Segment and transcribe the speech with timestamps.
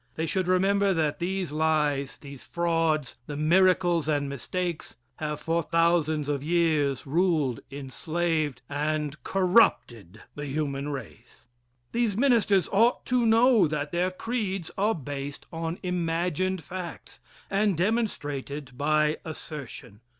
[0.15, 6.27] They should remember that these lies, these frauds, the miracles and mistakes, have for thousands
[6.27, 11.45] of years ruled, enslaved, and corrupted the human race.
[11.91, 17.19] These ministers ought to know that their creeds are based on imagined facts
[17.51, 20.01] and demonstrated by assertion.